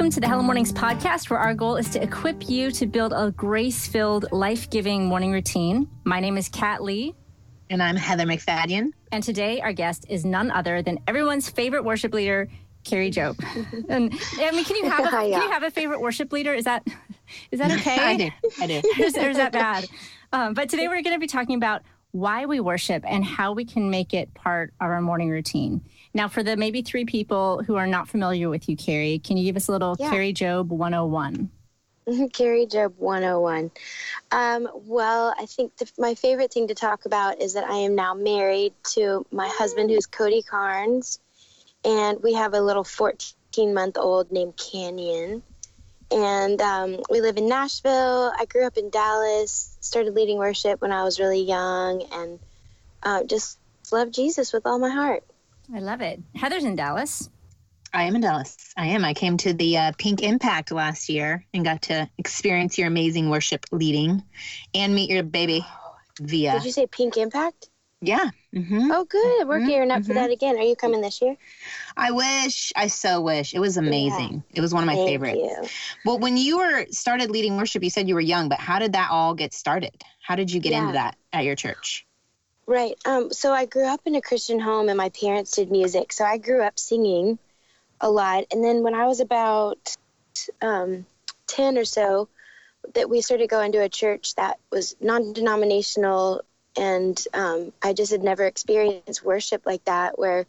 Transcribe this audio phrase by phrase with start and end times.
[0.00, 3.12] Welcome to the Hello Mornings podcast, where our goal is to equip you to build
[3.12, 5.90] a grace filled, life giving morning routine.
[6.04, 7.14] My name is Kat Lee.
[7.68, 8.92] And I'm Heather MacFadyen.
[9.12, 12.48] And today, our guest is none other than everyone's favorite worship leader,
[12.82, 13.38] Kari Jobe.
[13.90, 16.54] and I mean, can you have a, can you have a favorite worship leader?
[16.54, 16.82] Is that
[17.50, 17.98] is that okay?
[17.98, 18.30] I do.
[18.58, 18.80] I do.
[19.02, 19.86] is, or is that bad?
[20.32, 23.66] Um, but today, we're going to be talking about why we worship and how we
[23.66, 25.82] can make it part of our morning routine.
[26.12, 29.44] Now, for the maybe three people who are not familiar with you, Kari, can you
[29.44, 30.10] give us a little yeah.
[30.10, 31.50] Kari Jobe 101?
[32.32, 33.70] Kari Jobe 101.
[34.32, 37.96] Um, well, I think the, my favorite thing to talk about is that I am
[37.96, 41.18] now married to my husband, who's Cody Carnes,
[41.84, 45.42] and we have a little 14 month old named Canyon.
[46.12, 48.32] And um, we live in Nashville.
[48.38, 52.38] I grew up in Dallas, started leading worship when I was really young, and
[53.02, 53.58] uh, just
[53.90, 55.24] love Jesus with all my heart.
[55.74, 56.20] I love it.
[56.34, 57.28] Heather's in Dallas.
[57.92, 58.72] I am in Dallas.
[58.76, 59.04] I am.
[59.04, 63.30] I came to the uh, Pink Impact last year and got to experience your amazing
[63.30, 64.22] worship leading
[64.74, 65.64] and meet your baby
[66.20, 66.52] via.
[66.52, 67.68] Did you say Pink Impact?
[68.00, 68.30] Yeah.
[68.54, 68.90] Mm-hmm.
[68.90, 69.46] Oh, good.
[69.46, 69.68] We're mm-hmm.
[69.68, 70.06] gearing up mm-hmm.
[70.06, 70.56] for that again.
[70.56, 71.36] Are you coming this year?
[71.96, 72.72] I wish.
[72.74, 73.54] I so wish.
[73.54, 74.44] It was amazing.
[74.50, 74.58] Yeah.
[74.58, 75.36] It was one of my Thank favorites.
[75.36, 75.68] You.
[76.04, 78.94] Well, when you were started leading worship, you said you were young, but how did
[78.94, 80.02] that all get started?
[80.22, 80.80] How did you get yeah.
[80.80, 82.06] into that at your church?
[82.70, 82.96] Right.
[83.04, 86.12] Um, so I grew up in a Christian home and my parents did music.
[86.12, 87.36] So I grew up singing
[88.00, 88.44] a lot.
[88.52, 89.96] And then when I was about
[90.62, 91.04] um,
[91.48, 92.28] 10 or so,
[92.94, 96.42] that we started going to a church that was non denominational.
[96.76, 100.46] And um, I just had never experienced worship like that, where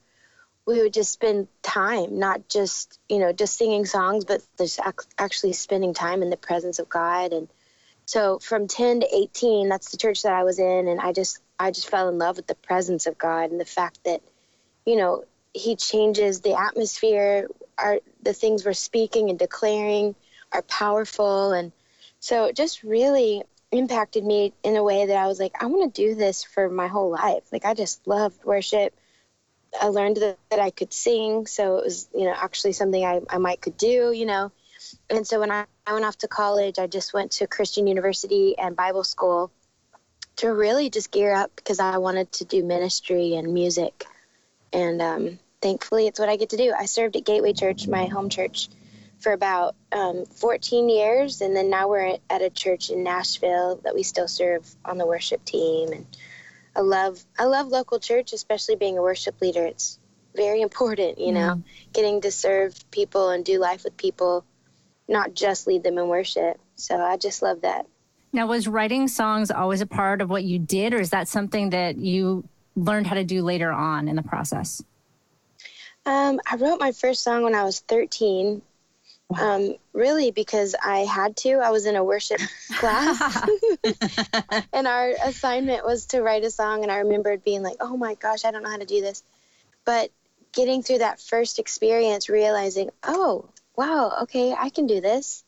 [0.67, 4.79] we would just spend time, not just, you know, just singing songs, but just
[5.17, 7.33] actually spending time in the presence of God.
[7.33, 7.47] And
[8.05, 10.87] so from 10 to 18, that's the church that I was in.
[10.87, 13.65] And I just I just fell in love with the presence of God and the
[13.65, 14.21] fact that,
[14.85, 17.47] you know, He changes the atmosphere.
[17.77, 20.15] Our the things we're speaking and declaring
[20.51, 21.71] are powerful, and
[22.19, 25.93] so it just really impacted me in a way that I was like, I want
[25.93, 27.43] to do this for my whole life.
[27.51, 28.93] Like I just loved worship.
[29.79, 33.21] I learned that, that I could sing, so it was, you know, actually something I,
[33.29, 34.51] I might could do, you know.
[35.09, 38.57] And so when I, I went off to college, I just went to Christian University
[38.57, 39.49] and Bible school
[40.41, 44.05] to really just gear up because I wanted to do ministry and music.
[44.73, 46.73] And um, thankfully, it's what I get to do.
[46.75, 48.67] I served at Gateway Church, my home church,
[49.19, 51.41] for about um, 14 years.
[51.41, 55.05] And then now we're at a church in Nashville that we still serve on the
[55.05, 55.91] worship team.
[55.91, 56.07] And
[56.75, 59.67] I love, I love local church, especially being a worship leader.
[59.67, 59.99] It's
[60.33, 61.63] very important, you know, mm.
[61.93, 64.43] getting to serve people and do life with people,
[65.07, 66.59] not just lead them in worship.
[66.77, 67.85] So I just love that.
[68.33, 71.71] Now, was writing songs always a part of what you did, or is that something
[71.71, 74.81] that you learned how to do later on in the process?
[76.05, 78.61] Um, I wrote my first song when I was 13.
[79.39, 81.59] Um, really, because I had to.
[81.59, 82.41] I was in a worship
[82.73, 83.47] class,
[84.73, 86.83] and our assignment was to write a song.
[86.83, 89.23] And I remembered being like, "Oh my gosh, I don't know how to do this."
[89.85, 90.11] But
[90.51, 93.45] getting through that first experience, realizing, "Oh,
[93.77, 95.45] wow, okay, I can do this."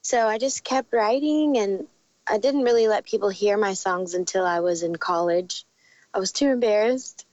[0.00, 1.88] So I just kept writing, and
[2.26, 5.64] I didn't really let people hear my songs until I was in college.
[6.12, 7.26] I was too embarrassed.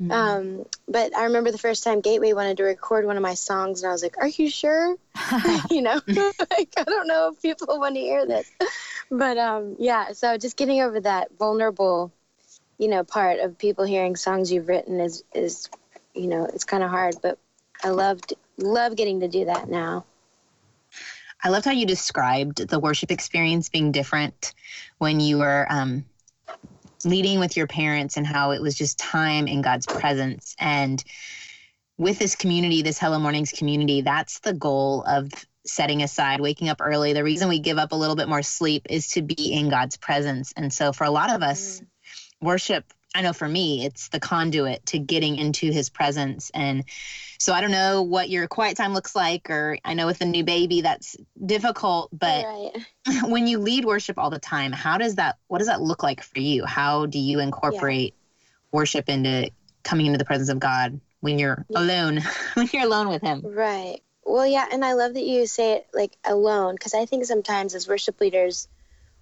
[0.00, 0.12] Mm-hmm.
[0.12, 3.82] Um, but I remember the first time Gateway wanted to record one of my songs,
[3.82, 4.96] and I was like, "Are you sure?"
[5.70, 8.50] you know, like I don't know if people want to hear this,
[9.10, 10.12] but um, yeah.
[10.12, 12.12] So just getting over that vulnerable,
[12.78, 15.70] you know, part of people hearing songs you've written is is,
[16.14, 17.16] you know, it's kind of hard.
[17.22, 17.38] But
[17.82, 20.04] I loved love getting to do that now.
[21.42, 24.54] I loved how you described the worship experience being different
[24.98, 26.04] when you were um,
[27.04, 30.56] leading with your parents and how it was just time in God's presence.
[30.58, 31.02] And
[31.98, 35.30] with this community, this Hello Mornings community, that's the goal of
[35.64, 37.12] setting aside, waking up early.
[37.12, 39.96] The reason we give up a little bit more sleep is to be in God's
[39.96, 40.52] presence.
[40.56, 41.86] And so for a lot of us, mm.
[42.40, 46.50] worship I know for me, it's the conduit to getting into his presence.
[46.52, 46.84] And
[47.38, 50.26] so I don't know what your quiet time looks like, or I know with a
[50.26, 52.72] new baby that's difficult, but right.
[53.30, 56.22] when you lead worship all the time, how does that, what does that look like
[56.22, 56.66] for you?
[56.66, 58.68] How do you incorporate yeah.
[58.70, 59.50] worship into
[59.82, 61.78] coming into the presence of God when you're yeah.
[61.78, 62.20] alone,
[62.54, 63.40] when you're alone with him?
[63.42, 64.00] Right.
[64.24, 64.66] Well, yeah.
[64.70, 68.20] And I love that you say it like alone, because I think sometimes as worship
[68.20, 68.68] leaders,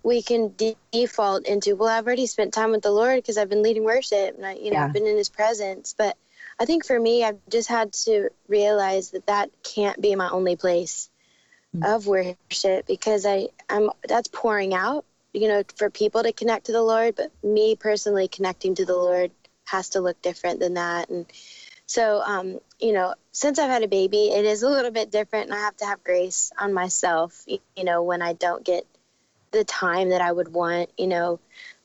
[0.05, 3.49] we can de- default into well i've already spent time with the lord because i've
[3.49, 4.85] been leading worship and i you know yeah.
[4.85, 6.17] i've been in his presence but
[6.61, 10.55] i think for me i've just had to realize that that can't be my only
[10.55, 11.11] place
[11.75, 11.91] mm-hmm.
[11.93, 16.73] of worship because i i'm that's pouring out you know for people to connect to
[16.73, 19.33] the lord but me personally connecting to the lord
[19.65, 21.27] has to look different than that and
[21.87, 25.47] So, um, you know, since I've had a baby, it is a little bit different,
[25.47, 28.87] and I have to have grace on myself, you know, when I don't get
[29.55, 31.41] the time that I would want, you know.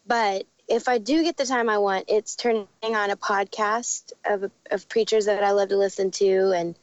[0.05, 4.51] But if I do get the time I want, it's turning on a podcast of,
[4.69, 6.51] of preachers that I love to listen to.
[6.51, 6.75] And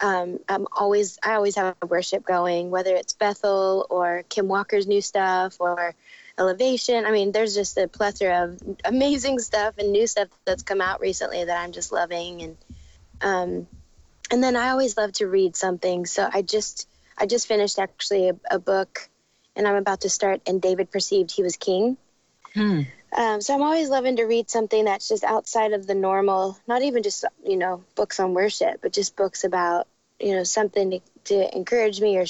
[0.00, 5.02] um, I'm always, I always have worship going, whether it's Bethel or Kim Walker's new
[5.02, 5.94] stuff or
[6.38, 7.06] Elevation.
[7.06, 11.00] I mean, there's just a plethora of amazing stuff and new stuff that's come out
[11.00, 12.42] recently that I'm just loving.
[12.42, 12.56] And,
[13.20, 13.66] um,
[14.30, 16.06] and then I always love to read something.
[16.06, 19.08] So I just, I just finished actually a, a book
[19.56, 21.96] and I'm about to start and David perceived he was king.
[22.54, 22.82] Hmm.
[23.16, 26.82] Um, so I'm always loving to read something that's just outside of the normal, not
[26.82, 29.88] even just, you know, books on worship, but just books about,
[30.20, 32.26] you know, something to, to encourage me or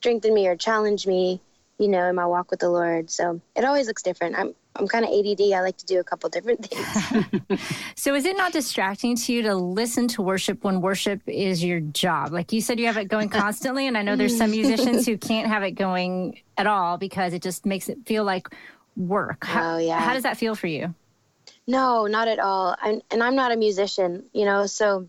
[0.00, 1.40] strengthen me or challenge me,
[1.78, 3.10] you know, in my walk with the Lord.
[3.10, 4.36] So it always looks different.
[4.36, 5.52] I'm, I'm kind of ADD.
[5.52, 7.60] I like to do a couple different things.
[7.96, 11.80] so is it not distracting to you to listen to worship when worship is your
[11.80, 12.32] job?
[12.32, 13.86] Like you said, you have it going constantly.
[13.86, 17.42] And I know there's some musicians who can't have it going at all because it
[17.42, 18.48] just makes it feel like
[18.96, 19.44] work.
[19.44, 19.98] How, oh, yeah.
[20.00, 20.94] How does that feel for you?
[21.66, 22.76] No, not at all.
[22.80, 25.08] I'm, and I'm not a musician, you know, so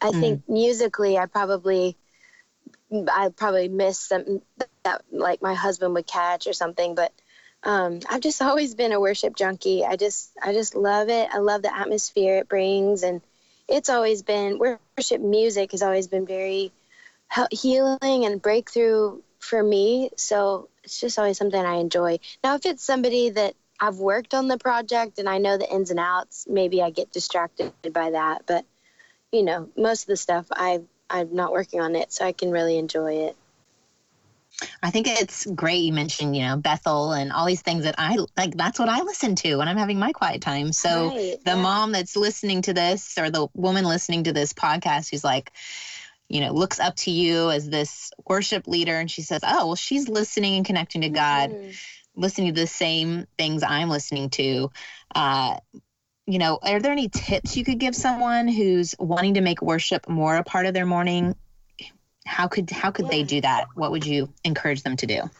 [0.00, 0.20] I mm.
[0.20, 1.96] think musically, I probably,
[2.92, 4.42] I probably miss some
[4.84, 7.12] that like my husband would catch or something, but
[7.62, 9.84] um, I've just always been a worship junkie.
[9.84, 11.28] I just, I just love it.
[11.32, 13.20] I love the atmosphere it brings, and
[13.68, 16.72] it's always been worship music has always been very
[17.52, 20.10] healing and breakthrough for me.
[20.16, 22.18] So it's just always something I enjoy.
[22.42, 25.90] Now, if it's somebody that I've worked on the project and I know the ins
[25.90, 28.42] and outs, maybe I get distracted by that.
[28.46, 28.64] But
[29.32, 32.50] you know, most of the stuff I I'm not working on it, so I can
[32.50, 33.36] really enjoy it.
[34.82, 38.18] I think it's great you mentioned, you know, Bethel and all these things that I
[38.36, 38.56] like.
[38.56, 40.72] That's what I listen to when I'm having my quiet time.
[40.72, 41.62] So right, the yeah.
[41.62, 45.52] mom that's listening to this or the woman listening to this podcast who's like,
[46.28, 49.76] you know, looks up to you as this worship leader and she says, oh, well,
[49.76, 51.70] she's listening and connecting to God, mm-hmm.
[52.14, 54.70] listening to the same things I'm listening to.
[55.14, 55.56] Uh,
[56.26, 60.08] you know, are there any tips you could give someone who's wanting to make worship
[60.08, 61.34] more a part of their morning?
[62.26, 63.10] How could how could yeah.
[63.10, 63.66] they do that?
[63.74, 65.30] What would you encourage them to do?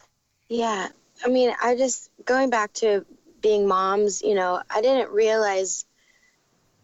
[0.49, 0.89] Yeah.
[1.23, 3.05] I mean, I just going back to
[3.41, 5.85] being moms, you know, I didn't realize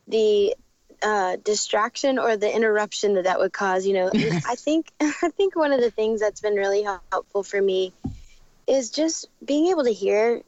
[0.07, 0.55] the
[1.01, 3.85] uh, distraction or the interruption that that would cause.
[3.85, 4.11] You know,
[4.45, 7.93] I think I think one of the things that's been really helpful for me
[8.67, 10.41] is just being able to hear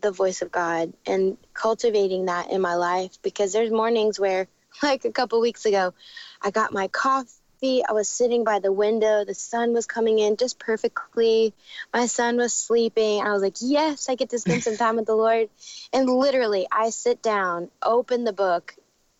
[0.00, 4.46] the voice of God and cultivating that in my life because there's mornings where
[4.82, 5.94] like a couple weeks ago
[6.42, 7.28] I got my coffee
[7.62, 9.24] I was sitting by the window.
[9.24, 11.54] The sun was coming in just perfectly.
[11.92, 13.22] My son was sleeping.
[13.22, 15.48] I was like yes I get to spend some time with the Lord.
[15.92, 18.74] And literally I sit down open the book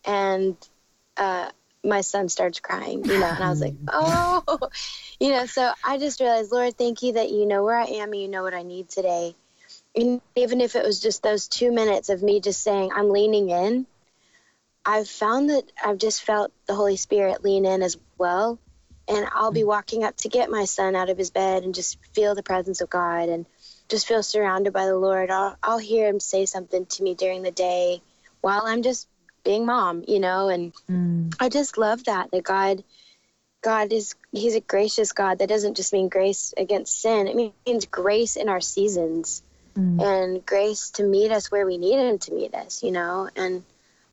[0.05, 0.55] and
[1.17, 1.49] uh,
[1.83, 4.59] my son starts crying, you know, and I was like, oh,
[5.19, 8.11] you know, so I just realized, Lord, thank you that you know where I am
[8.11, 9.35] and you know what I need today.
[9.95, 13.49] And even if it was just those two minutes of me just saying, I'm leaning
[13.49, 13.87] in,
[14.85, 18.59] I've found that I've just felt the Holy Spirit lean in as well.
[19.07, 21.99] And I'll be walking up to get my son out of his bed and just
[22.13, 23.45] feel the presence of God and
[23.87, 25.29] just feel surrounded by the Lord.
[25.29, 28.01] I'll, I'll hear him say something to me during the day
[28.41, 29.07] while I'm just
[29.43, 31.35] being mom, you know, and mm.
[31.39, 32.83] I just love that that God
[33.63, 35.39] God is he's a gracious God.
[35.39, 37.27] That doesn't just mean grace against sin.
[37.27, 39.41] It means grace in our seasons
[39.77, 40.01] mm.
[40.03, 43.29] and grace to meet us where we need him to meet us, you know.
[43.35, 43.63] And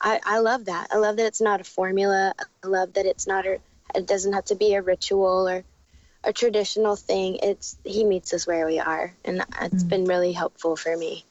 [0.03, 0.89] I, I love that.
[0.91, 2.35] I love that it's not a formula.
[2.63, 3.59] I love that it's not a
[3.95, 5.65] it doesn't have to be a ritual or
[6.25, 7.39] a traditional thing.
[7.43, 9.89] It's he meets us where we are, and it's mm.
[9.89, 11.25] been really helpful for me.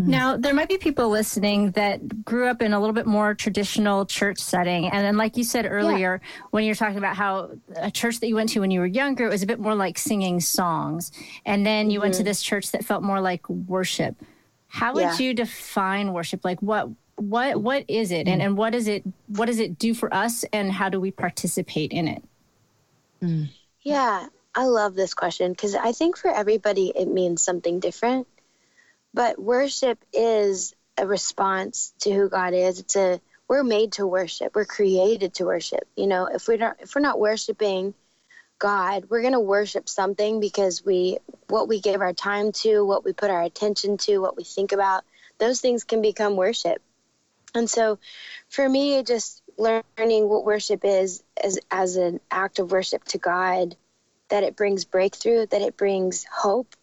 [0.00, 0.10] Mm-hmm.
[0.10, 4.06] Now, there might be people listening that grew up in a little bit more traditional
[4.06, 4.88] church setting.
[4.88, 6.42] And then, like you said earlier, yeah.
[6.50, 9.26] when you're talking about how a church that you went to when you were younger,
[9.26, 11.12] it was a bit more like singing songs.
[11.44, 12.04] And then you mm-hmm.
[12.04, 12.28] went to mm-hmm.
[12.28, 14.16] this church that felt more like worship.
[14.68, 15.18] How would yeah.
[15.18, 16.44] you define worship?
[16.44, 16.88] Like, what?
[17.20, 18.46] What what is it, and, mm.
[18.46, 19.04] and what is it?
[19.26, 22.24] What does it do for us, and how do we participate in it?
[23.22, 23.50] Mm.
[23.82, 28.26] Yeah, I love this question because I think for everybody it means something different.
[29.12, 32.78] But worship is a response to who God is.
[32.80, 34.54] It's a we're made to worship.
[34.54, 35.86] We're created to worship.
[35.96, 37.94] You know, if we're not if we're not worshiping
[38.58, 43.04] God, we're going to worship something because we what we give our time to, what
[43.04, 45.04] we put our attention to, what we think about,
[45.38, 46.80] those things can become worship.
[47.54, 47.98] And so
[48.48, 53.76] for me just learning what worship is as as an act of worship to God,
[54.28, 56.74] that it brings breakthrough, that it brings hope.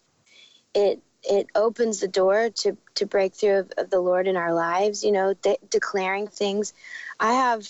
[0.73, 5.03] It it opens the door to to breakthrough of, of the Lord in our lives.
[5.03, 6.73] You know, de- declaring things.
[7.19, 7.67] I have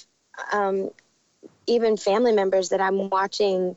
[0.51, 0.92] um,
[1.68, 3.75] even family members that I'm watching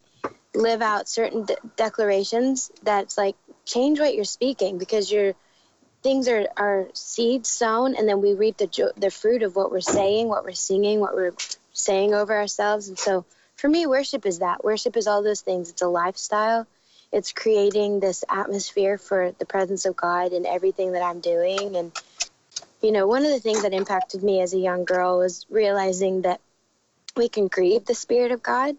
[0.55, 5.35] live out certain de- declarations that's like change what you're speaking because you're
[6.03, 9.71] things are, are seeds sown and then we reap the jo- the fruit of what
[9.71, 11.35] we're saying what we're singing what we're
[11.73, 12.89] saying over ourselves.
[12.89, 13.25] And so
[13.57, 14.65] for me worship is that.
[14.65, 15.71] Worship is all those things.
[15.71, 16.67] It's a lifestyle.
[17.13, 21.77] It's creating this atmosphere for the presence of god in everything that i'm doing.
[21.77, 21.93] And
[22.83, 26.23] you know one of the things that impacted me as a young girl was realizing
[26.23, 26.41] that
[27.17, 28.77] we can grieve the spirit of god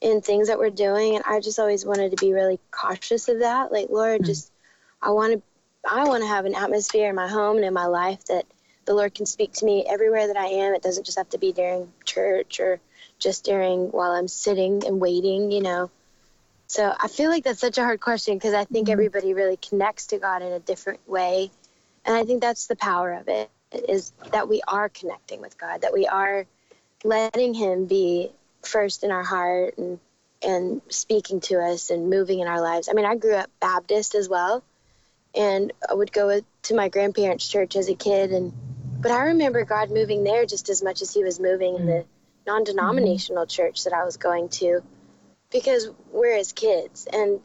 [0.00, 1.16] in things that we're doing.
[1.16, 3.72] And i just always wanted to be really cautious of that.
[3.72, 4.26] Like lord mm-hmm.
[4.26, 4.52] just
[5.00, 5.42] i want to
[5.88, 8.46] I want to have an atmosphere in my home and in my life that
[8.84, 10.74] the Lord can speak to me everywhere that I am.
[10.74, 12.80] It doesn't just have to be during church or
[13.18, 15.90] just during while I'm sitting and waiting, you know.
[16.66, 18.92] So I feel like that's such a hard question because I think mm-hmm.
[18.92, 21.50] everybody really connects to God in a different way.
[22.04, 25.82] And I think that's the power of it is that we are connecting with God,
[25.82, 26.46] that we are
[27.04, 28.30] letting him be
[28.62, 29.98] first in our heart and
[30.42, 32.88] and speaking to us and moving in our lives.
[32.88, 34.64] I mean, I grew up Baptist as well
[35.34, 38.52] and I would go to my grandparents' church as a kid and
[39.00, 41.92] but I remember God moving there just as much as he was moving in the
[41.92, 42.08] mm-hmm.
[42.46, 44.82] non-denominational church that I was going to
[45.50, 47.40] because we're his kids and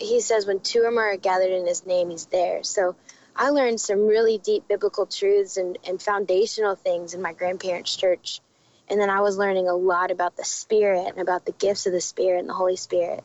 [0.00, 2.94] he says when two or more are gathered in his name he's there so
[3.34, 8.40] I learned some really deep biblical truths and, and foundational things in my grandparents' church
[8.88, 11.92] and then I was learning a lot about the spirit and about the gifts of
[11.92, 13.24] the spirit and the Holy Spirit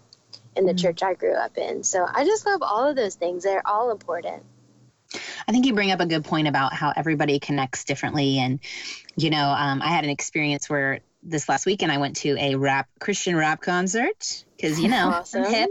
[0.55, 0.77] in the mm-hmm.
[0.77, 1.83] church I grew up in.
[1.83, 3.43] So I just love all of those things.
[3.43, 4.43] They're all important.
[5.47, 8.39] I think you bring up a good point about how everybody connects differently.
[8.39, 8.59] And,
[9.15, 12.55] you know, um, I had an experience where this last weekend I went to a
[12.55, 15.45] rap Christian rap concert because you know awesome.
[15.45, 15.69] hip,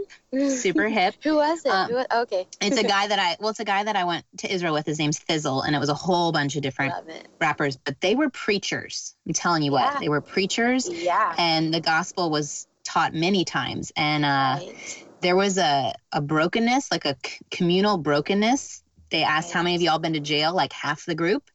[0.49, 1.15] super hip.
[1.23, 1.69] Who was it?
[1.69, 4.03] Um, Who was, okay, it's a guy that I well, it's a guy that I
[4.03, 4.85] went to Israel with.
[4.85, 6.93] His name's Thi'sl, and it was a whole bunch of different
[7.39, 9.15] rappers, but they were preachers.
[9.27, 10.89] I'm telling you what, they were preachers.
[10.89, 15.05] Yeah, and the gospel was taught many times, and uh, right.
[15.21, 18.83] there was a a brokenness, like a c- communal brokenness.
[19.09, 19.53] They asked right.
[19.55, 21.49] how many of y'all been to jail, like half the group,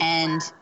[0.00, 0.40] and.
[0.40, 0.58] Wow.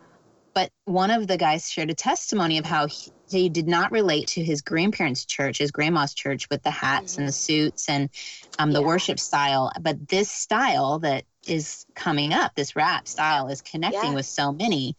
[0.55, 4.27] But one of the guys shared a testimony of how he, he did not relate
[4.29, 7.23] to his grandparents' church, his grandma's church, with the hats mm-hmm.
[7.23, 8.11] and the suits and
[8.59, 8.87] um, the yeah.
[8.87, 9.73] worship style.
[9.81, 14.15] But this style that is coming up, this rap style, is connecting yeah.
[14.15, 14.95] with so many.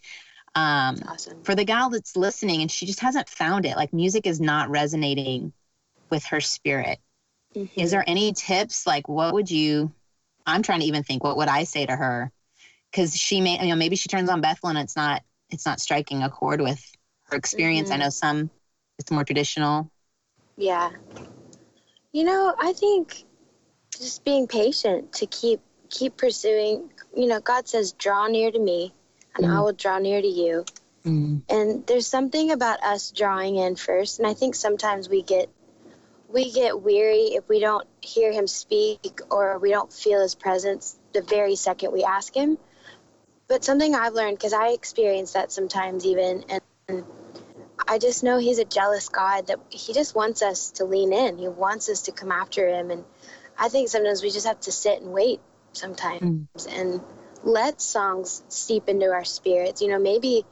[0.56, 1.44] Um, awesome.
[1.44, 4.70] For the gal that's listening and she just hasn't found it, like music is not
[4.70, 5.54] resonating
[6.10, 7.00] with her spirit.
[7.56, 7.80] Mm-hmm.
[7.80, 8.86] Is there any tips?
[8.86, 9.92] Like, what would you?
[10.46, 11.24] I'm trying to even think.
[11.24, 12.32] What would I say to her?
[12.92, 15.80] Because she may, you know, maybe she turns on Bethel and it's not, it's not
[15.80, 16.84] striking a chord with
[17.26, 17.90] her experience.
[17.90, 18.02] Mm-hmm.
[18.02, 18.50] I know some,
[19.00, 19.90] it's more traditional.
[20.58, 20.92] Yeah.
[22.12, 23.24] You know, I think
[23.98, 26.92] just being patient to keep keep pursuing.
[27.16, 28.94] You know, God says, "Draw near to me,
[29.36, 29.56] and mm.
[29.56, 30.66] I will draw near to you.
[31.06, 31.42] Mm.
[31.50, 35.50] And there's something about us drawing in first, and I think sometimes we get
[36.30, 40.98] we get weary if we don't hear him speak or we don't feel his presence
[41.14, 42.58] the very second we ask him.
[43.48, 47.06] But something I've learned because I experience that sometimes even and
[47.88, 51.38] I just know he's a jealous God that he just wants us to lean in.
[51.38, 53.04] He wants us to come after him and
[53.58, 55.40] I think sometimes we just have to sit and wait
[55.74, 56.82] sometimes mm.
[56.82, 57.02] and
[57.44, 59.82] let songs seep into our spirits.
[59.82, 60.46] You know, maybe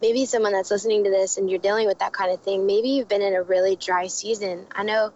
[0.00, 2.90] maybe someone that's listening to this and you're dealing with that kind of thing, maybe
[2.90, 4.66] you've been in a really dry season.
[4.72, 5.12] I know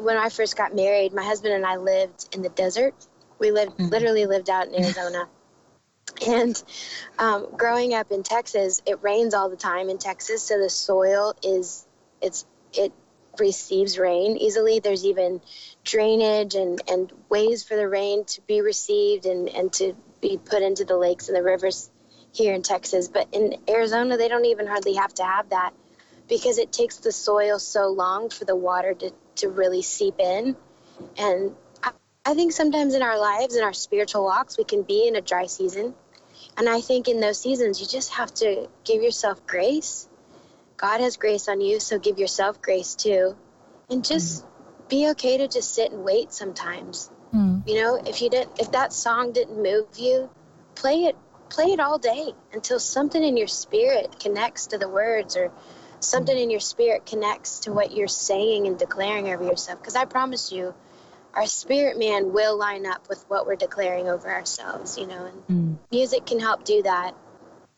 [0.00, 2.94] when I first got married, my husband and I lived in the desert.
[3.38, 3.88] We lived mm-hmm.
[3.88, 5.28] literally lived out in Arizona.
[6.26, 6.62] and
[7.18, 11.34] um, growing up in Texas, it rains all the time in Texas, so the soil
[11.42, 11.86] is
[12.20, 12.92] it's it
[13.38, 14.80] receives rain easily.
[14.80, 15.40] There's even
[15.84, 20.62] drainage and, and ways for the rain to be received and, and to be put
[20.62, 21.90] into the lakes and the rivers
[22.32, 23.08] here in Texas.
[23.08, 25.74] But in Arizona, they don't even hardly have to have that
[26.28, 30.56] because it takes the soil so long for the water to, to really seep in.
[31.18, 31.90] And I,
[32.24, 35.20] I think sometimes in our lives, in our spiritual walks, we can be in a
[35.20, 35.94] dry season.
[36.56, 40.08] And I think in those seasons, you just have to give yourself grace.
[40.76, 43.36] God has grace on you, so give yourself grace too.
[43.90, 44.46] And just
[44.88, 47.66] be okay to just sit and wait sometimes Mm.
[47.66, 50.30] You know, if you didn't, if that song didn't move you,
[50.74, 51.16] play it,
[51.48, 55.50] play it all day until something in your spirit connects to the words or
[56.00, 59.78] something in your spirit connects to what you're saying and declaring over yourself.
[59.80, 60.74] Because I promise you,
[61.34, 65.46] our spirit man will line up with what we're declaring over ourselves, you know, and
[65.46, 65.78] mm.
[65.90, 67.14] music can help do that,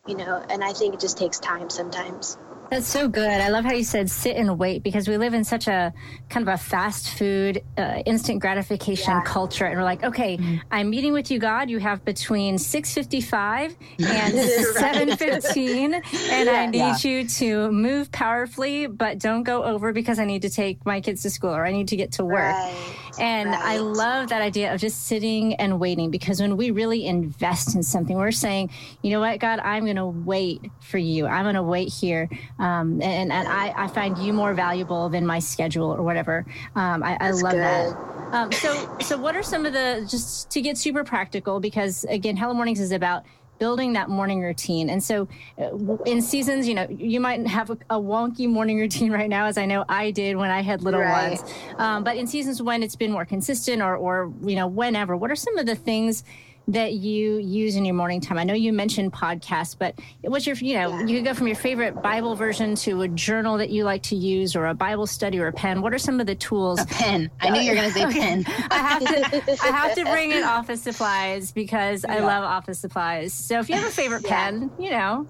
[0.05, 2.37] you know, and I think it just takes time sometimes.
[2.75, 3.39] That's so good.
[3.39, 5.93] I love how you said sit and wait because we live in such a
[6.27, 9.23] kind of a fast food, uh, instant gratification yeah.
[9.23, 10.57] culture, and we're like, okay, mm-hmm.
[10.71, 11.69] I'm meeting with you, God.
[11.69, 16.03] You have between 6:55 and 7:15, and
[16.49, 16.97] yeah, I need yeah.
[17.01, 21.21] you to move powerfully, but don't go over because I need to take my kids
[21.21, 22.55] to school or I need to get to work.
[22.55, 22.95] Right.
[23.19, 23.61] And right.
[23.61, 27.83] I love that idea of just sitting and waiting because when we really invest in
[27.83, 31.25] something, we're saying, you know what, God, I'm going to wait for you.
[31.25, 32.29] I'm going to wait here.
[32.59, 36.45] Um, and and I, I find you more valuable than my schedule or whatever.
[36.75, 37.61] Um, I, I love good.
[37.61, 38.15] that.
[38.33, 42.35] Um, so, so what are some of the, just to get super practical, because again,
[42.35, 43.23] Hello Mornings is about
[43.59, 44.89] building that morning routine.
[44.89, 45.27] And so,
[45.59, 49.45] uh, in seasons, you know, you might have a, a, wonky morning routine right now,
[49.45, 51.39] as I know I did when I had little right.
[51.39, 51.53] ones.
[51.77, 55.31] Um, but in seasons when it's been more consistent, or, or you know, whenever, what
[55.31, 56.23] are some of the things
[56.67, 58.37] that you use in your morning time?
[58.37, 61.05] I know you mentioned podcasts, but what's your, you know, yeah.
[61.05, 64.15] you could go from your favorite Bible version to a journal that you like to
[64.15, 65.81] use or a Bible study or a pen.
[65.81, 66.81] What are some of the tools?
[66.81, 67.29] A pen.
[67.39, 68.45] I knew you were going to say pen.
[68.47, 72.15] I have to, I have to bring in office supplies because yeah.
[72.15, 73.33] I love office supplies.
[73.33, 74.45] So if you have a favorite yeah.
[74.45, 75.27] pen, you know.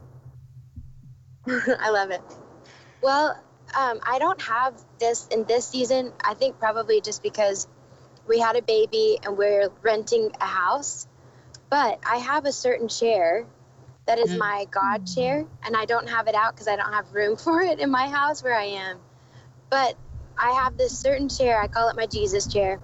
[1.47, 2.21] I love it.
[3.01, 3.39] Well,
[3.77, 6.13] um, I don't have this in this season.
[6.23, 7.67] I think probably just because
[8.27, 11.07] we had a baby and we're renting a house
[11.69, 13.45] but I have a certain chair
[14.05, 14.37] that is mm.
[14.37, 17.61] my God chair, and I don't have it out because I don't have room for
[17.61, 18.99] it in my house where I am.
[19.69, 19.95] But
[20.37, 22.79] I have this certain chair, I call it my Jesus chair.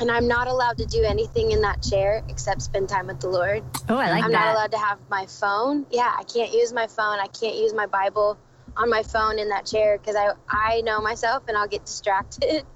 [0.00, 3.28] And I'm not allowed to do anything in that chair except spend time with the
[3.28, 3.62] Lord.
[3.88, 4.44] Oh, I like I'm that.
[4.44, 5.86] not allowed to have my phone.
[5.90, 7.20] Yeah, I can't use my phone.
[7.20, 8.36] I can't use my Bible
[8.76, 12.64] on my phone in that chair because I, I know myself and I'll get distracted.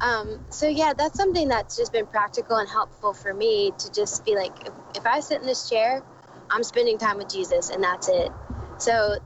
[0.00, 4.24] Um, so yeah, that's something that's just been practical and helpful for me to just
[4.24, 6.02] be like, if, if I sit in this chair,
[6.50, 8.30] I'm spending time with Jesus, and that's it.
[8.78, 9.16] So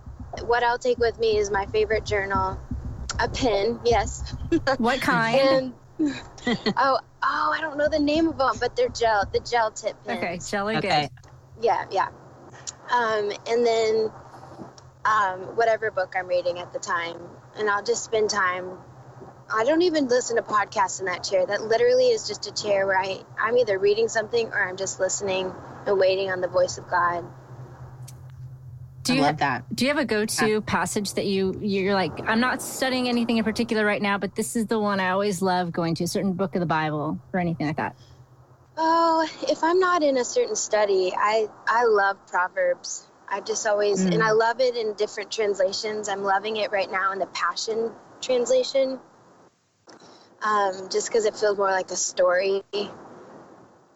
[0.44, 2.60] what I'll take with me is my favorite journal,
[3.18, 4.34] a pen, yes.
[4.78, 5.40] What kind?
[5.40, 5.74] and,
[6.76, 9.96] oh, oh, I don't know the name of them, but they're gel, the gel tip
[10.04, 10.18] pens.
[10.18, 11.08] Okay, gel are okay.
[11.08, 11.64] good.
[11.64, 12.08] Yeah, yeah.
[12.90, 14.10] Um, and then
[15.04, 17.16] um, whatever book I'm reading at the time,
[17.56, 18.78] and I'll just spend time
[19.52, 21.46] I don't even listen to podcasts in that chair.
[21.46, 24.98] That literally is just a chair where I, I'm either reading something or I'm just
[24.98, 25.52] listening
[25.86, 27.24] and waiting on the voice of God.
[29.04, 29.64] Do you I love that.
[29.72, 30.60] Do you have a go-to yeah.
[30.66, 34.56] passage that you you're like, I'm not studying anything in particular right now, but this
[34.56, 37.38] is the one I always love going to, a certain book of the Bible or
[37.38, 37.94] anything like that?
[38.76, 43.06] Oh, if I'm not in a certain study, I I love Proverbs.
[43.28, 44.12] I just always mm.
[44.12, 46.08] and I love it in different translations.
[46.08, 48.98] I'm loving it right now in the Passion translation
[50.42, 52.62] um, just because it feels more like a story.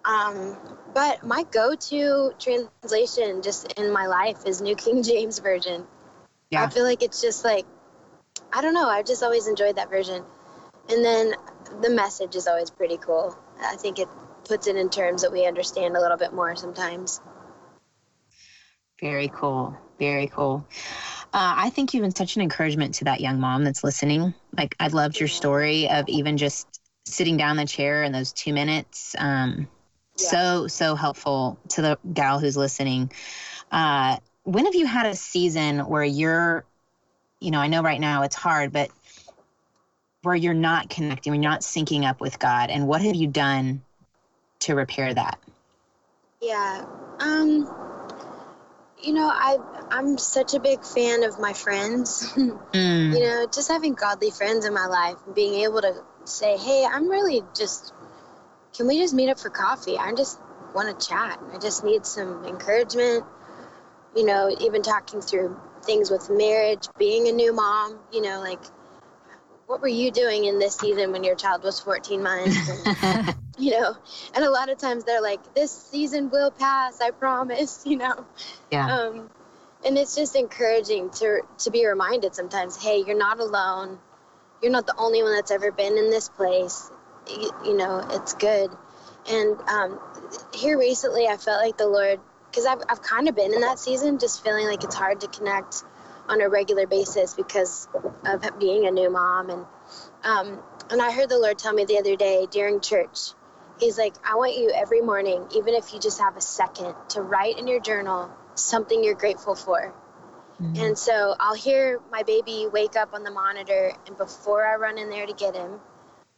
[0.04, 0.56] Um,
[0.94, 5.86] but my go-to translation just in my life is New King James Version.
[6.50, 6.64] Yeah.
[6.64, 7.66] I feel like it's just like,
[8.52, 8.88] I don't know.
[8.88, 10.24] I've just always enjoyed that version.
[10.88, 11.34] And then
[11.82, 13.38] the message is always pretty cool.
[13.62, 14.08] I think it
[14.44, 17.20] puts it in terms that we understand a little bit more sometimes.
[19.00, 19.76] Very cool.
[19.98, 20.66] Very cool.
[21.32, 24.34] Uh, I think you've been such an encouragement to that young mom that's listening.
[24.56, 28.32] Like, I loved your story of even just sitting down in the chair in those
[28.32, 29.14] two minutes.
[29.16, 29.68] Um,
[30.18, 30.28] yeah.
[30.28, 33.12] So, so helpful to the gal who's listening.
[33.70, 36.64] Uh, when have you had a season where you're,
[37.38, 38.90] you know, I know right now it's hard, but
[40.22, 43.28] where you're not connecting, when you're not syncing up with God, and what have you
[43.28, 43.82] done
[44.60, 45.38] to repair that?
[46.42, 46.84] Yeah.
[47.20, 47.70] Um,
[49.02, 49.58] you know, I
[49.90, 52.32] I'm such a big fan of my friends.
[52.36, 53.12] mm.
[53.12, 56.86] You know, just having godly friends in my life and being able to say, "Hey,
[56.90, 57.92] I'm really just
[58.74, 59.98] can we just meet up for coffee?
[59.98, 60.38] I just
[60.74, 61.40] want to chat.
[61.52, 63.24] I just need some encouragement."
[64.14, 68.60] You know, even talking through things with marriage, being a new mom, you know, like
[69.70, 72.68] what were you doing in this season when your child was 14 months?
[72.68, 73.96] And, you know,
[74.34, 78.26] and a lot of times they're like, this season will pass, I promise, you know.
[78.72, 78.92] Yeah.
[78.92, 79.30] Um,
[79.84, 84.00] and it's just encouraging to to be reminded sometimes, hey, you're not alone.
[84.60, 86.90] You're not the only one that's ever been in this place.
[87.28, 88.70] You, you know, it's good.
[89.30, 90.00] And um,
[90.52, 92.18] here recently, I felt like the Lord,
[92.50, 95.28] because I've, I've kind of been in that season, just feeling like it's hard to
[95.28, 95.84] connect
[96.30, 97.88] on a regular basis because
[98.24, 99.50] of being a new mom.
[99.50, 99.66] And
[100.22, 103.32] um, and I heard the Lord tell me the other day during church,
[103.78, 107.22] He's like, I want you every morning, even if you just have a second, to
[107.22, 109.94] write in your journal something you're grateful for.
[110.60, 110.84] Mm-hmm.
[110.84, 114.98] And so I'll hear my baby wake up on the monitor, and before I run
[114.98, 115.80] in there to get him,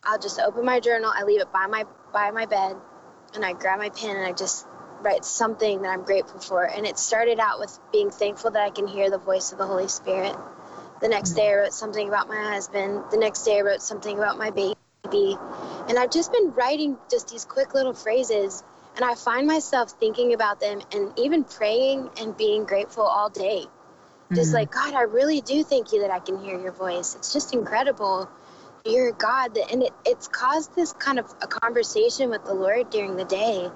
[0.04, 1.12] I'll just open my journal.
[1.14, 2.76] I leave it by my by my bed,
[3.34, 4.66] and I grab my pen and I just
[5.02, 6.64] write something that I'm grateful for.
[6.64, 9.66] And it started out with being thankful that I can hear the voice of the
[9.66, 10.36] Holy Spirit.
[11.00, 13.04] The next day I wrote something about my husband.
[13.10, 14.76] The next day I wrote something about my baby.
[15.88, 18.62] And I've just been writing just these quick little phrases
[18.96, 23.64] and I find myself thinking about them and even praying and being grateful all day.
[24.32, 24.56] Just mm-hmm.
[24.56, 27.14] like, God, I really do thank you that I can hear your voice.
[27.14, 28.28] It's just incredible.
[28.84, 32.90] You're a God and it, it's caused this kind of a conversation with the Lord
[32.90, 33.70] during the day.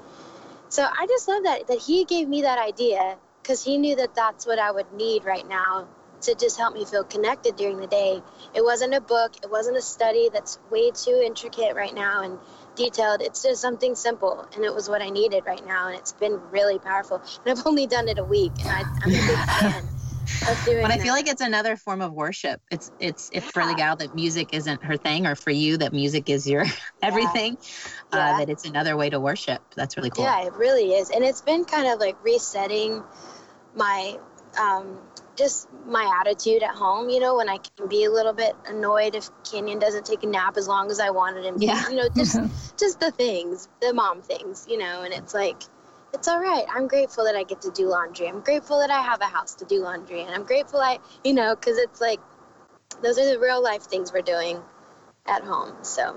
[0.68, 4.14] So I just love that, that He gave me that idea because He knew that
[4.14, 5.88] that's what I would need right now
[6.22, 8.22] to just help me feel connected during the day.
[8.54, 12.38] It wasn't a book, it wasn't a study that's way too intricate right now and
[12.74, 13.22] detailed.
[13.22, 16.40] It's just something simple, and it was what I needed right now, and it's been
[16.50, 17.22] really powerful.
[17.44, 19.20] And I've only done it a week, and I, am a big
[19.60, 19.95] fan.
[20.66, 22.60] But I feel like it's another form of worship.
[22.70, 23.50] It's it's if yeah.
[23.50, 26.64] for the gal that music isn't her thing, or for you that music is your
[27.02, 27.58] everything,
[28.12, 28.34] yeah.
[28.34, 29.62] Uh, that it's another way to worship.
[29.74, 30.24] That's really cool.
[30.24, 33.02] Yeah, it really is, and it's been kind of like resetting
[33.74, 34.18] my
[34.58, 34.98] um,
[35.36, 39.14] just my attitude at home, you know, when I can be a little bit annoyed
[39.14, 41.88] if Canyon doesn't take a nap as long as I wanted him to, yeah.
[41.88, 42.38] you know, just
[42.78, 45.62] just the things, the mom things, you know, and it's like
[46.14, 46.64] it's all right.
[46.74, 48.28] I'm grateful that I get to do laundry.
[48.28, 51.34] I'm grateful that I have a house to do laundry and I'm grateful I, you
[51.34, 52.20] know, cuz it's like
[53.02, 54.62] those are the real life things we're doing
[55.26, 55.74] at home.
[55.82, 56.16] So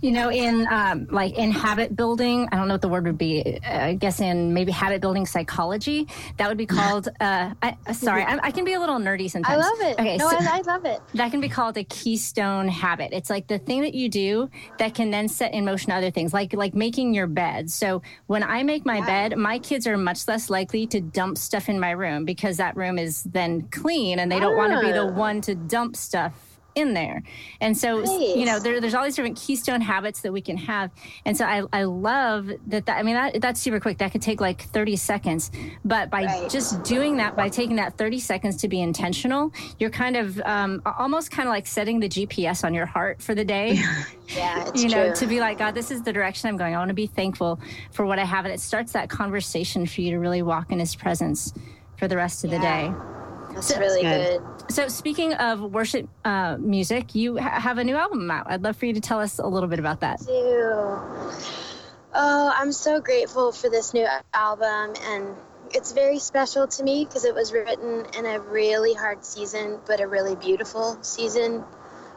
[0.00, 3.18] you know, in um, like in habit building, I don't know what the word would
[3.18, 3.58] be.
[3.64, 7.08] Uh, I guess in maybe habit building psychology, that would be called.
[7.20, 9.64] Uh, I, sorry, I, I, can be a little nerdy sometimes.
[9.64, 10.00] I love it.
[10.00, 11.00] Okay, no, so I, I love it.
[11.14, 13.10] That can be called a keystone habit.
[13.12, 16.32] It's like the thing that you do that can then set in motion other things,
[16.32, 17.70] like like making your bed.
[17.70, 19.06] So when I make my wow.
[19.06, 22.76] bed, my kids are much less likely to dump stuff in my room because that
[22.76, 24.58] room is then clean, and they don't ah.
[24.58, 25.12] want to be the ah.
[25.12, 26.45] one to dump stuff
[26.76, 27.22] in there.
[27.60, 28.36] And so, nice.
[28.36, 30.90] you know, there, there's all these different keystone habits that we can have.
[31.24, 33.98] And so I, I love that, that, I mean, that, that's super quick.
[33.98, 35.50] That could take like 30 seconds.
[35.84, 36.50] But by right.
[36.50, 40.82] just doing that, by taking that 30 seconds to be intentional, you're kind of um,
[40.98, 43.80] almost kind of like setting the GPS on your heart for the day.
[44.28, 45.16] yeah, you know, true.
[45.16, 46.74] to be like, God, this is the direction I'm going.
[46.74, 47.58] I want to be thankful
[47.90, 48.44] for what I have.
[48.44, 51.54] And it starts that conversation for you to really walk in his presence
[51.98, 52.58] for the rest of yeah.
[52.58, 53.15] the day.
[53.56, 54.42] That's so, really good.
[54.68, 58.46] So, speaking of worship uh, music, you ha- have a new album out.
[58.50, 60.20] I'd love for you to tell us a little bit about that.
[60.20, 61.32] I do.
[62.18, 65.34] Oh, I'm so grateful for this new album, and
[65.72, 70.00] it's very special to me because it was written in a really hard season, but
[70.00, 71.64] a really beautiful season.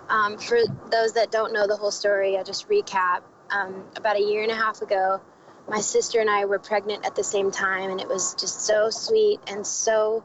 [0.10, 0.60] Um, for
[0.92, 3.22] those that don't know the whole story, I'll just recap.
[3.50, 5.22] Um, about a year and a half ago,
[5.70, 8.90] my sister and I were pregnant at the same time, and it was just so
[8.90, 10.24] sweet and so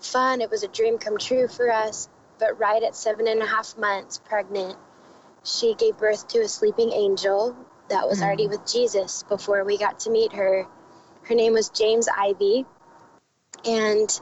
[0.00, 0.40] fun.
[0.40, 2.08] It was a dream come true for us.
[2.38, 4.76] But right at seven and a half months pregnant,
[5.44, 7.56] she gave birth to a sleeping angel
[7.88, 8.24] that was mm.
[8.24, 10.66] already with Jesus before we got to meet her.
[11.22, 12.64] Her name was James Ivy.
[13.64, 14.20] And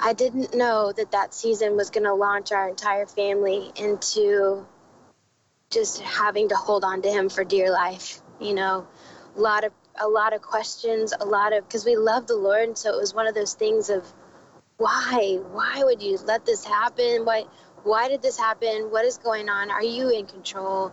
[0.00, 4.66] I didn't know that that season was going to launch our entire family into
[5.70, 8.20] just having to hold on to him for dear life.
[8.40, 8.86] You know,
[9.36, 12.68] a lot of a lot of questions, a lot of because we love the Lord,
[12.68, 14.04] and so it was one of those things of
[14.78, 15.40] why?
[15.52, 17.24] Why would you let this happen?
[17.24, 17.44] Why?
[17.82, 18.90] Why did this happen?
[18.90, 19.70] What is going on?
[19.70, 20.92] Are you in control?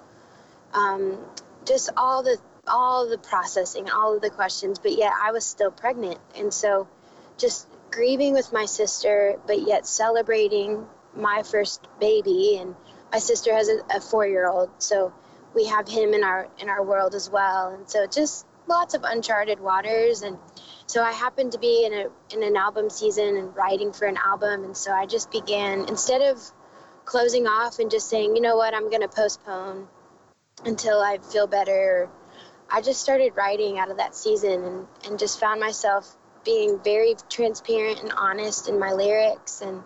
[0.74, 1.20] Um,
[1.66, 5.72] just all the all the processing, all of the questions, but yet I was still
[5.72, 6.88] pregnant, and so
[7.38, 12.58] just grieving with my sister, but yet celebrating my first baby.
[12.60, 12.76] And
[13.12, 15.14] my sister has a, a four-year-old, so
[15.54, 17.70] we have him in our in our world as well.
[17.70, 20.40] And so just lots of uncharted waters and
[20.88, 24.18] so I happened to be in a in an album season and writing for an
[24.18, 26.42] album, and so I just began instead of
[27.06, 29.88] closing off and just saying, you know what, I'm to postpone
[30.66, 32.10] until I feel better.
[32.70, 37.16] I just started writing out of that season and, and just found myself being very
[37.30, 39.62] transparent and honest in my lyrics.
[39.62, 39.84] And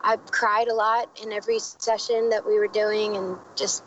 [0.00, 3.82] I cried a lot in every session that we were doing and just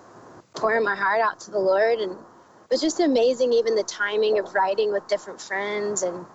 [0.54, 2.00] pouring my heart out to the Lord.
[2.00, 2.18] And
[2.70, 6.26] was just amazing, even the timing of writing with different friends and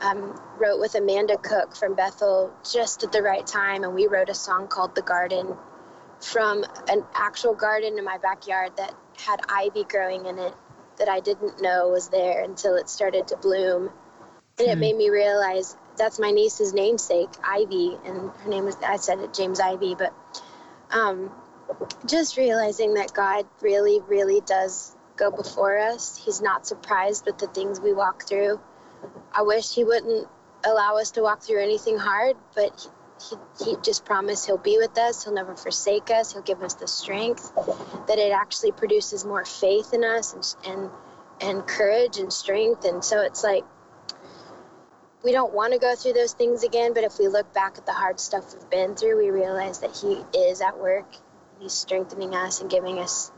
[0.00, 3.84] um, wrote with Amanda Cook from Bethel just at the right time.
[3.84, 5.56] And we wrote a song called The Garden
[6.20, 10.54] from an actual garden in my backyard that had ivy growing in it
[10.98, 13.90] that I didn't know was there until it started to bloom.
[14.58, 14.80] And it hmm.
[14.80, 19.34] made me realize that's my niece's namesake, Ivy, and her name was, I said it,
[19.34, 20.12] James Ivy, but
[20.90, 21.30] um,
[22.06, 26.20] just realizing that God really, really does go before us.
[26.24, 28.60] He's not surprised with the things we walk through.
[29.32, 30.28] I wish he wouldn't
[30.64, 32.88] allow us to walk through anything hard, but
[33.28, 35.24] he, he, just promised he'll be with us.
[35.24, 36.32] He'll never forsake us.
[36.32, 37.52] He'll give us the strength
[38.06, 40.90] that it actually produces more faith in us and, and,
[41.40, 42.84] and courage and strength.
[42.84, 43.64] And so it's like,
[45.24, 47.86] we don't want to go through those things again, but if we look back at
[47.86, 51.06] the hard stuff we've been through, we realize that He is at work.
[51.58, 53.32] He's strengthening us and giving us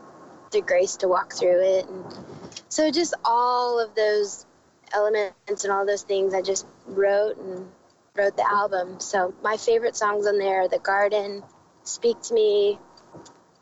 [0.51, 1.87] the grace to walk through it.
[1.87, 2.05] And
[2.69, 4.45] so, just all of those
[4.93, 7.67] elements and all those things I just wrote and
[8.15, 8.99] wrote the album.
[8.99, 11.43] So, my favorite songs on there are The Garden,
[11.83, 12.79] Speak to Me.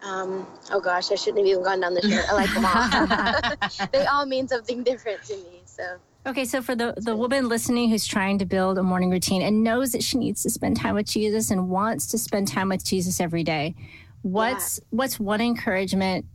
[0.02, 2.30] Um, oh gosh, I shouldn't have even gone down the list.
[2.30, 3.88] I like them all.
[3.92, 5.62] they all mean something different to me.
[5.66, 9.42] So Okay, so for the, the woman listening who's trying to build a morning routine
[9.42, 12.70] and knows that she needs to spend time with Jesus and wants to spend time
[12.70, 13.74] with Jesus every day,
[14.22, 14.98] what's yeah.
[14.98, 16.26] what's one encouragement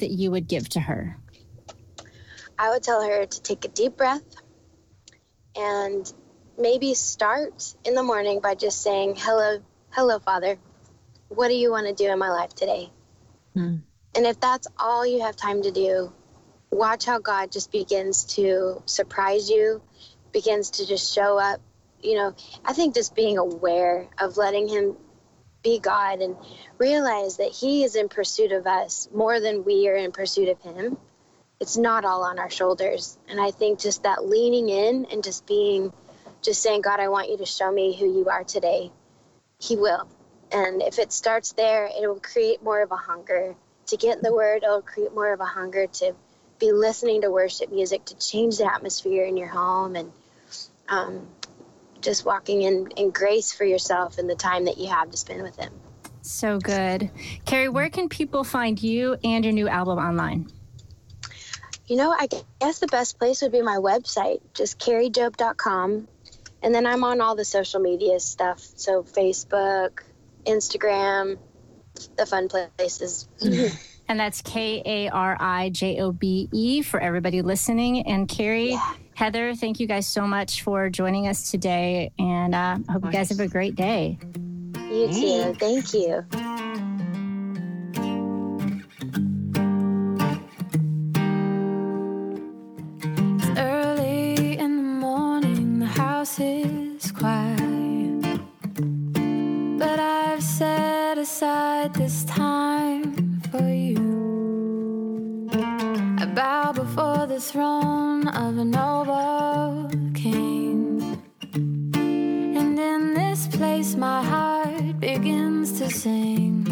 [0.00, 1.16] that you would give to her?
[2.58, 4.22] I would tell her to take a deep breath
[5.56, 6.12] and
[6.58, 10.58] maybe start in the morning by just saying, "Hello, hello, Father.
[11.28, 12.90] What do you want to do in my life today?"
[13.54, 13.76] Hmm.
[14.14, 16.12] And if that's all you have time to do,
[16.70, 19.82] watch how God just begins to surprise you,
[20.32, 21.60] begins to just show up.
[22.02, 22.34] You know,
[22.64, 24.96] I think just being aware of letting Him
[25.62, 26.36] be God and
[26.78, 30.60] realize that He is in pursuit of us more than we are in pursuit of
[30.62, 30.96] Him.
[31.60, 33.18] It's not all on our shoulders.
[33.28, 35.92] And I think just that leaning in and just being,
[36.42, 38.90] just saying, God, I want you to show me who you are today,
[39.58, 40.08] He will.
[40.52, 43.54] And if it starts there, it will create more of a hunger
[43.90, 46.14] to get in the Word, it'll create more of a hunger to
[46.58, 50.12] be listening to worship music to change the atmosphere in your home and
[50.88, 51.26] um,
[52.00, 55.42] just walking in, in grace for yourself and the time that you have to spend
[55.42, 55.72] with Him.
[56.22, 57.10] So good.
[57.46, 60.50] Kari, where can people find you and your new album online?
[61.86, 62.28] You know, I
[62.60, 66.06] guess the best place would be my website, just karijobe.com.
[66.62, 68.60] And then I'm on all the social media stuff.
[68.60, 70.00] So Facebook,
[70.44, 71.38] Instagram,
[72.16, 73.28] the fun places.
[73.40, 73.74] Mm-hmm.
[74.08, 78.06] And that's K A R I J O B E for everybody listening.
[78.06, 78.94] And Kari, yeah.
[79.20, 82.10] Heather, thank you guys so much for joining us today.
[82.18, 84.18] And uh, I hope you guys have a great day.
[84.90, 85.54] You too.
[85.58, 86.24] Thank you.
[106.72, 111.20] Before the throne of a noble king.
[111.52, 116.66] And in this place, my heart begins to sing.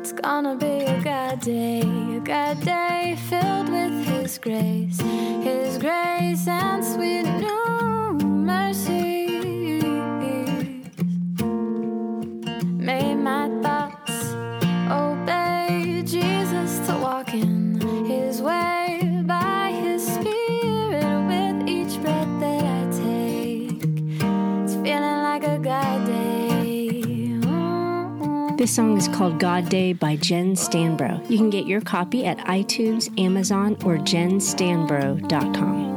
[0.00, 1.80] It's gonna be a good day,
[2.16, 7.26] a good day filled with His grace, His grace and sweet
[28.66, 31.30] This song is called God Day by Jen Stanbro.
[31.30, 35.95] You can get your copy at iTunes, Amazon, or jenstanbro.com.